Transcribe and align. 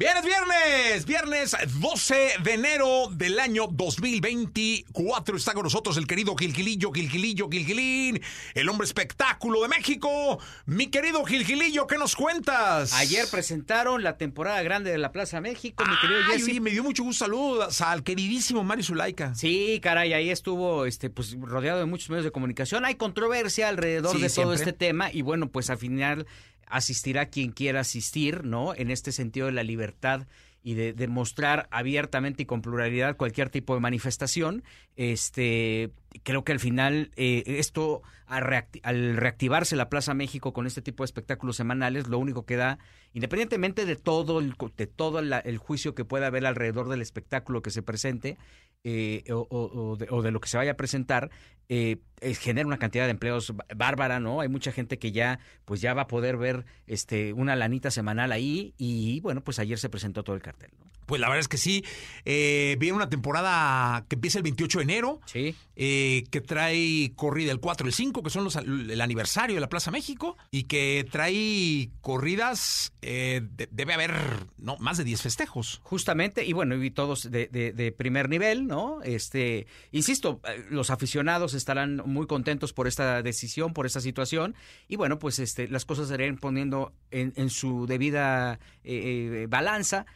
Viernes, 0.00 0.24
viernes, 0.24 1.06
viernes 1.06 1.56
12 1.80 2.14
de 2.44 2.52
enero 2.54 3.08
del 3.10 3.40
año 3.40 3.66
2024. 3.68 5.36
Está 5.36 5.54
con 5.54 5.64
nosotros 5.64 5.96
el 5.96 6.06
querido 6.06 6.36
Gilgilillo, 6.36 6.92
Gilgilillo, 6.92 7.48
Gilgilín, 7.50 8.20
el 8.54 8.68
hombre 8.68 8.84
espectáculo 8.84 9.60
de 9.62 9.66
México. 9.68 10.38
Mi 10.66 10.86
querido 10.86 11.24
Gilgilillo, 11.24 11.88
¿qué 11.88 11.98
nos 11.98 12.14
cuentas? 12.14 12.92
Ayer 12.92 13.26
presentaron 13.28 14.04
la 14.04 14.16
temporada 14.16 14.62
grande 14.62 14.92
de 14.92 14.98
la 14.98 15.10
Plaza 15.10 15.40
México, 15.40 15.84
mi 15.84 15.98
querido 16.00 16.20
Ay, 16.30 16.38
Jesse. 16.38 16.44
oye, 16.48 16.60
me 16.60 16.70
dio 16.70 16.84
mucho 16.84 17.02
gusto 17.02 17.24
saludos 17.24 17.80
al 17.80 18.04
queridísimo 18.04 18.62
Mario 18.62 18.84
Zulaika. 18.84 19.34
Sí, 19.34 19.80
caray, 19.82 20.12
ahí 20.12 20.30
estuvo 20.30 20.86
este, 20.86 21.10
pues, 21.10 21.34
rodeado 21.40 21.80
de 21.80 21.86
muchos 21.86 22.08
medios 22.10 22.24
de 22.24 22.30
comunicación. 22.30 22.84
Hay 22.84 22.94
controversia 22.94 23.68
alrededor 23.68 24.14
Sí, 24.14 24.22
de 24.22 24.28
todo 24.28 24.34
siempre. 24.54 24.54
este 24.58 24.72
tema 24.72 25.10
y 25.12 25.22
bueno, 25.22 25.50
pues 25.50 25.70
al 25.70 25.78
final 25.78 26.24
asistirá 26.70 27.26
quien 27.26 27.52
quiera 27.52 27.80
asistir, 27.80 28.44
¿no? 28.44 28.74
En 28.74 28.90
este 28.90 29.12
sentido 29.12 29.46
de 29.46 29.52
la 29.52 29.62
libertad 29.62 30.26
y 30.62 30.74
de 30.74 30.92
demostrar 30.92 31.68
abiertamente 31.70 32.42
y 32.42 32.46
con 32.46 32.62
pluralidad 32.62 33.16
cualquier 33.16 33.48
tipo 33.48 33.74
de 33.74 33.80
manifestación. 33.80 34.64
Este, 34.96 35.90
creo 36.24 36.42
que 36.44 36.52
al 36.52 36.58
final 36.60 37.10
eh, 37.16 37.44
esto, 37.46 38.02
al, 38.26 38.42
reacti- 38.42 38.80
al 38.82 39.16
reactivarse 39.16 39.76
la 39.76 39.88
Plaza 39.88 40.14
México 40.14 40.52
con 40.52 40.66
este 40.66 40.82
tipo 40.82 41.04
de 41.04 41.06
espectáculos 41.06 41.56
semanales, 41.56 42.08
lo 42.08 42.18
único 42.18 42.44
que 42.44 42.56
da, 42.56 42.78
independientemente 43.14 43.86
de 43.86 43.96
todo 43.96 44.40
el, 44.40 44.54
de 44.76 44.86
todo 44.88 45.22
la- 45.22 45.38
el 45.38 45.58
juicio 45.58 45.94
que 45.94 46.04
pueda 46.04 46.26
haber 46.26 46.44
alrededor 46.44 46.88
del 46.88 47.02
espectáculo 47.02 47.62
que 47.62 47.70
se 47.70 47.82
presente, 47.82 48.36
eh, 48.84 49.24
o, 49.30 49.96
de, 49.98 50.06
o 50.10 50.22
de 50.22 50.30
lo 50.30 50.40
que 50.40 50.48
se 50.48 50.56
vaya 50.56 50.72
a 50.72 50.76
presentar, 50.76 51.30
eh, 51.68 51.98
eh, 52.20 52.34
genera 52.34 52.66
una 52.66 52.78
cantidad 52.78 53.04
de 53.04 53.10
empleos 53.10 53.52
bárbara, 53.76 54.20
¿no? 54.20 54.40
Hay 54.40 54.48
mucha 54.48 54.72
gente 54.72 54.98
que 54.98 55.12
ya, 55.12 55.38
pues 55.64 55.80
ya 55.80 55.94
va 55.94 56.02
a 56.02 56.06
poder 56.06 56.36
ver 56.36 56.64
este, 56.86 57.32
una 57.32 57.56
lanita 57.56 57.90
semanal 57.90 58.32
ahí 58.32 58.74
y 58.78 59.20
bueno, 59.20 59.42
pues 59.42 59.58
ayer 59.58 59.78
se 59.78 59.90
presentó 59.90 60.22
todo 60.24 60.34
el 60.36 60.42
cartel, 60.42 60.70
¿no? 60.78 60.97
Pues 61.08 61.20
la 61.20 61.26
verdad 61.28 61.40
es 61.40 61.48
que 61.48 61.56
sí. 61.56 61.84
Eh, 62.24 62.76
viene 62.78 62.94
una 62.94 63.08
temporada 63.08 64.04
que 64.08 64.14
empieza 64.14 64.38
el 64.38 64.44
28 64.44 64.78
de 64.78 64.84
enero. 64.84 65.20
Sí. 65.26 65.56
eh, 65.80 66.24
que 66.32 66.40
trae 66.40 67.12
corrida 67.14 67.50
el 67.52 67.60
4 67.60 67.86
y 67.86 67.90
el 67.90 67.94
5, 67.94 68.22
que 68.24 68.30
son 68.30 68.42
los, 68.44 68.56
el 68.56 69.00
aniversario 69.00 69.54
de 69.54 69.60
la 69.60 69.68
Plaza 69.68 69.90
México, 69.92 70.36
y 70.50 70.64
que 70.64 71.06
trae 71.10 71.90
corridas, 72.00 72.92
eh, 73.00 73.42
de- 73.56 73.68
debe 73.70 73.94
haber 73.94 74.12
no 74.58 74.76
más 74.78 74.98
de 74.98 75.04
10 75.04 75.22
festejos. 75.22 75.80
Justamente, 75.84 76.44
y 76.44 76.52
bueno, 76.52 76.82
y 76.82 76.90
todos 76.90 77.30
de, 77.30 77.46
de- 77.46 77.72
de 77.72 77.92
primer 77.92 78.28
nivel, 78.28 78.66
¿no? 78.66 79.00
Este, 79.04 79.66
insisto, 79.92 80.40
eh, 80.48 80.64
los 80.70 80.90
aficionados 80.90 81.54
estarán 81.54 82.02
muy 82.04 82.26
contentos 82.26 82.72
por 82.72 82.88
esta 82.88 83.22
decisión, 83.22 83.72
por 83.72 83.86
esta 83.86 84.00
situación, 84.00 84.56
y 84.88 84.96
bueno, 84.96 85.18
pues 85.20 85.38
este, 85.38 85.68
las 85.68 85.84
cosas 85.84 86.08
se 86.08 86.14
irán 86.14 86.38
poniendo 86.38 86.92
en, 87.12 87.32
en 87.36 87.50
su 87.50 87.86
debida 87.86 88.58
eh, 88.84 89.42
eh, 89.44 89.46
balanza. 89.48 90.06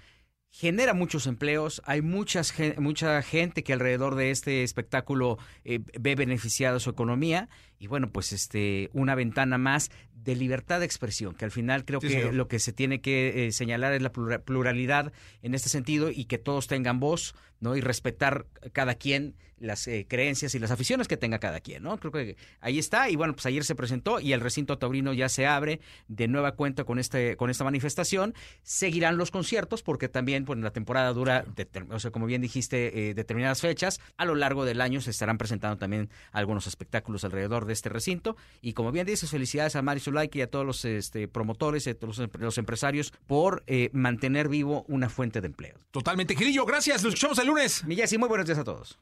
Genera 0.54 0.92
muchos 0.92 1.26
empleos, 1.26 1.80
hay 1.86 2.02
muchas, 2.02 2.52
mucha 2.76 3.22
gente 3.22 3.64
que 3.64 3.72
alrededor 3.72 4.16
de 4.16 4.30
este 4.30 4.62
espectáculo 4.62 5.38
eh, 5.64 5.80
ve 5.98 6.14
beneficiada 6.14 6.78
su 6.78 6.90
economía 6.90 7.48
y 7.78 7.86
bueno, 7.86 8.12
pues 8.12 8.34
este 8.34 8.90
una 8.92 9.14
ventana 9.14 9.56
más 9.56 9.90
de 10.24 10.36
libertad 10.36 10.80
de 10.80 10.86
expresión, 10.86 11.34
que 11.34 11.44
al 11.44 11.50
final 11.50 11.84
creo 11.84 12.00
Sí, 12.00 12.08
que 12.08 12.12
señor. 12.14 12.34
lo 12.34 12.48
que 12.48 12.58
se 12.58 12.72
tiene 12.72 13.00
que 13.00 13.46
eh, 13.46 13.52
señalar 13.52 13.92
es 13.92 14.02
la 14.02 14.12
plura- 14.12 14.40
pluralidad 14.42 15.12
en 15.42 15.54
este 15.54 15.68
sentido 15.68 16.10
y 16.10 16.24
que 16.26 16.38
todos 16.38 16.66
tengan 16.66 17.00
voz, 17.00 17.34
¿no? 17.60 17.76
Y 17.76 17.80
respetar 17.80 18.46
cada 18.72 18.94
quien 18.94 19.34
las 19.58 19.86
eh, 19.86 20.06
creencias 20.08 20.56
y 20.56 20.58
las 20.58 20.72
aficiones 20.72 21.06
que 21.06 21.16
tenga 21.16 21.38
cada 21.38 21.60
quien, 21.60 21.84
¿no? 21.84 21.96
Creo 21.96 22.10
que 22.10 22.36
ahí 22.60 22.80
está 22.80 23.08
y 23.10 23.14
bueno, 23.14 23.32
pues 23.34 23.46
ayer 23.46 23.62
se 23.62 23.76
presentó 23.76 24.18
y 24.18 24.32
el 24.32 24.40
recinto 24.40 24.76
taurino 24.76 25.12
ya 25.12 25.28
se 25.28 25.46
abre 25.46 25.78
de 26.08 26.26
nueva 26.26 26.56
cuenta 26.56 26.82
con 26.82 26.98
este 26.98 27.36
con 27.36 27.48
esta 27.48 27.62
manifestación. 27.62 28.34
Seguirán 28.64 29.18
los 29.18 29.30
conciertos 29.30 29.84
porque 29.84 30.08
también 30.08 30.44
pues 30.44 30.58
la 30.58 30.72
temporada 30.72 31.12
dura, 31.12 31.44
o 31.90 31.98
sea, 32.00 32.10
como 32.10 32.26
bien 32.26 32.42
dijiste, 32.42 33.10
eh, 33.10 33.14
determinadas 33.14 33.60
fechas. 33.60 34.00
A 34.16 34.24
lo 34.24 34.34
largo 34.34 34.64
del 34.64 34.80
año 34.80 35.00
se 35.00 35.10
estarán 35.10 35.38
presentando 35.38 35.76
también 35.78 36.10
algunos 36.32 36.66
espectáculos 36.66 37.22
alrededor 37.22 37.64
de 37.64 37.72
este 37.74 37.88
recinto 37.88 38.36
y 38.62 38.72
como 38.72 38.90
bien 38.90 39.06
dices, 39.06 39.30
felicidades 39.30 39.76
a 39.76 39.82
Mari 39.82 40.00
Zulaika 40.12 40.38
y 40.38 40.42
a 40.42 40.46
todos 40.50 40.66
los 40.66 40.84
este, 40.84 41.26
promotores 41.28 41.86
y 41.86 41.90
a 41.90 41.94
todos 41.98 42.18
los, 42.18 42.28
em- 42.34 42.40
los 42.40 42.58
empresarios 42.58 43.12
por 43.26 43.64
eh, 43.66 43.88
mantener 43.92 44.48
vivo 44.48 44.84
una 44.88 45.08
fuente 45.08 45.40
de 45.40 45.46
empleo. 45.46 45.74
Totalmente, 45.90 46.36
Gilillo, 46.36 46.66
gracias. 46.66 47.02
Nos 47.02 47.14
escuchamos 47.14 47.38
el 47.38 47.46
lunes. 47.46 47.84
Mi 47.84 47.96
Jessy, 47.96 48.18
muy 48.18 48.28
buenos 48.28 48.46
días 48.46 48.58
a 48.58 48.64
todos. 48.64 48.98